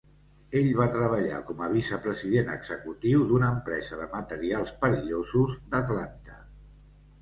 [0.61, 6.45] Ell va treballar com a vicepresident executiu d'una empresa de materials perillosos d'Atlanta.